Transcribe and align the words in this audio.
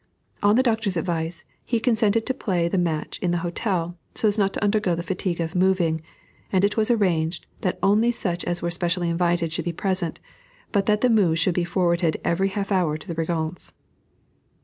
On 0.41 0.55
the 0.55 0.63
doctor's 0.63 0.97
advice, 0.97 1.43
he 1.63 1.79
consented 1.79 2.25
to 2.25 2.33
play 2.33 2.67
the 2.67 2.79
match 2.79 3.19
in 3.19 3.29
the 3.29 3.37
hotel, 3.45 3.99
so 4.15 4.27
as 4.27 4.35
not 4.35 4.51
to 4.53 4.63
undergo 4.63 4.95
the 4.95 5.03
fatigue 5.03 5.39
of 5.39 5.53
moving, 5.53 6.01
and 6.51 6.65
it 6.65 6.75
was 6.75 6.89
arranged 6.89 7.45
that 7.59 7.77
only 7.83 8.11
such 8.11 8.43
as 8.45 8.63
were 8.63 8.71
specially 8.71 9.11
invited 9.11 9.53
should 9.53 9.65
be 9.65 9.71
present, 9.71 10.19
but 10.71 10.87
that 10.87 11.01
the 11.01 11.09
moves 11.11 11.39
should 11.39 11.53
be 11.53 11.63
forwarded 11.63 12.19
every 12.25 12.47
half 12.47 12.71
hour 12.71 12.97
to 12.97 13.07
the 13.07 13.13
Régence. 13.13 13.73